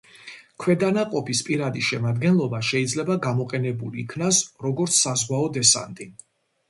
ქვედანაყოფის 0.61 1.41
პირადი 1.49 1.83
შემადგენლობა 1.89 2.61
შეიძლება 2.69 3.17
გამოყენებულ 3.29 4.01
იქნას 4.05 4.41
როგორც 4.67 4.99
საზღვაო 5.05 5.45
დესანტი. 5.59 6.09